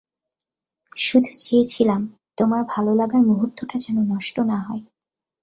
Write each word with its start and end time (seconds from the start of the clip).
শুধু 0.97 1.31
চেয়েছিলাম 1.37 2.01
তোমার 2.37 2.61
ভালোলাগার 2.69 3.21
মুহূর্তটা 3.21 3.75
যেন 3.77 3.97
নষ্ট 4.11 4.35
না 4.51 4.57
হয়। 4.61 4.83